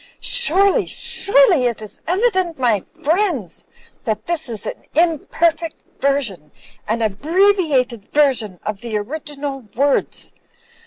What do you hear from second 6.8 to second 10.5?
an abbreviated version, of the original words.